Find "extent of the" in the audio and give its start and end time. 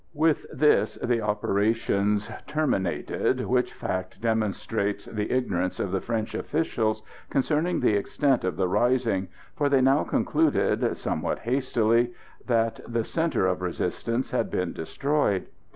7.93-8.67